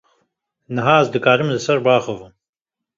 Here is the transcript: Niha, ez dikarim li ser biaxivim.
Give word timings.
Niha, 0.79 0.95
ez 1.03 1.13
dikarim 1.17 1.49
li 1.55 1.61
ser 1.69 1.85
biaxivim. 1.91 2.37